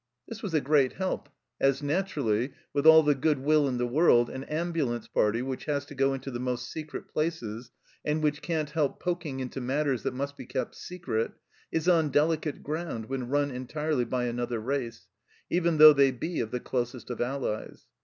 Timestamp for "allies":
17.21-17.85